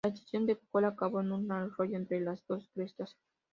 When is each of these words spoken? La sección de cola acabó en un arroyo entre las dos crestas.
La 0.03 0.15
sección 0.15 0.47
de 0.47 0.57
cola 0.71 0.87
acabó 0.87 1.21
en 1.21 1.31
un 1.31 1.51
arroyo 1.51 1.95
entre 1.95 2.21
las 2.21 2.43
dos 2.47 2.67
crestas. 2.73 3.15